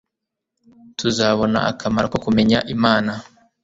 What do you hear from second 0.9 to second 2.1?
tuzabona akamaro